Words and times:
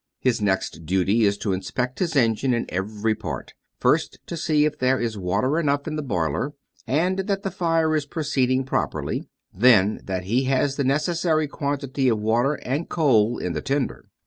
His 0.19 0.41
next 0.41 0.83
duty 0.83 1.25
is 1.25 1.37
to 1.37 1.53
inspect 1.53 1.99
his 1.99 2.15
engine 2.15 2.55
in 2.55 2.65
every 2.69 3.13
part: 3.13 3.53
first, 3.79 4.17
to 4.25 4.35
see 4.35 4.65
if 4.65 4.79
there 4.79 4.99
is 4.99 5.15
water 5.15 5.59
enough 5.59 5.85
in 5.85 5.95
the 5.95 6.01
boiler, 6.01 6.53
and 6.87 7.19
that 7.19 7.43
the 7.43 7.51
fire 7.51 7.95
is 7.95 8.07
proceeding 8.07 8.63
properly; 8.63 9.27
then, 9.53 10.01
that 10.03 10.23
he 10.23 10.45
has 10.45 10.75
the 10.75 10.83
necessary 10.83 11.47
quantity 11.47 12.09
of 12.09 12.17
water 12.19 12.55
and 12.63 12.89
coal 12.89 13.37
in 13.37 13.53
the 13.53 13.61
tender. 13.61 14.09